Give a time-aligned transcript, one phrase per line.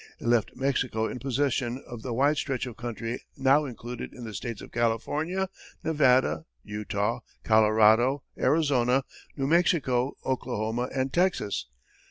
[0.19, 4.33] It left Mexico in possession of the wide stretch of country now included in the
[4.33, 5.47] states of California,
[5.83, 9.03] Nevada, Utah, Colorado, Arizona,
[9.37, 11.67] New Mexico, Oklahoma, and Texas.